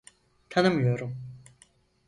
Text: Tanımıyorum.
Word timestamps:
Tanımıyorum. 0.49 1.17